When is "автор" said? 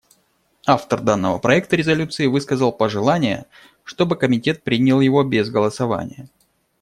0.65-0.99